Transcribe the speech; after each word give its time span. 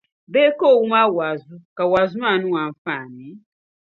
Bee 0.31 0.51
ka 0.59 0.67
o 0.73 0.77
wum 0.81 0.93
a 1.01 1.03
wa’azu, 1.15 1.55
ka 1.77 1.83
wa’azu 1.91 2.17
maa 2.21 2.37
niŋ 2.41 2.53
o 2.57 2.57
anfaani? 2.67 3.27